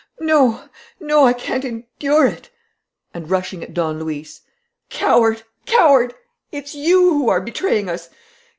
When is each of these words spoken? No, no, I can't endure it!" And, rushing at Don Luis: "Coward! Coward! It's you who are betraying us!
No, 0.19 0.67
no, 0.99 1.27
I 1.27 1.33
can't 1.33 1.63
endure 1.63 2.25
it!" 2.25 2.49
And, 3.13 3.29
rushing 3.29 3.61
at 3.61 3.75
Don 3.75 3.99
Luis: 3.99 4.41
"Coward! 4.89 5.43
Coward! 5.67 6.15
It's 6.51 6.73
you 6.73 7.11
who 7.13 7.29
are 7.29 7.39
betraying 7.39 7.87
us! 7.87 8.09